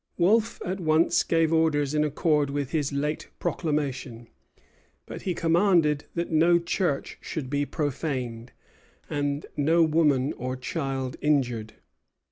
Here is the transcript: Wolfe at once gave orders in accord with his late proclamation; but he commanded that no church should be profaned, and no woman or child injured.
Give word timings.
Wolfe 0.17 0.59
at 0.65 0.79
once 0.79 1.21
gave 1.21 1.53
orders 1.53 1.93
in 1.93 2.03
accord 2.03 2.49
with 2.49 2.71
his 2.71 2.91
late 2.91 3.27
proclamation; 3.37 4.29
but 5.05 5.21
he 5.21 5.35
commanded 5.35 6.05
that 6.15 6.31
no 6.31 6.57
church 6.57 7.19
should 7.21 7.51
be 7.51 7.67
profaned, 7.67 8.51
and 9.11 9.45
no 9.55 9.83
woman 9.83 10.33
or 10.33 10.55
child 10.55 11.17
injured. 11.21 11.73